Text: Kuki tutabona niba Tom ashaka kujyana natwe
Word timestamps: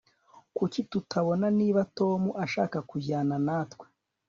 Kuki 0.57 0.79
tutabona 0.91 1.47
niba 1.59 1.81
Tom 1.97 2.21
ashaka 2.43 2.77
kujyana 2.89 3.35
natwe 3.45 3.85